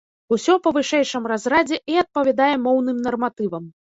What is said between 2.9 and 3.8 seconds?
нарматывам.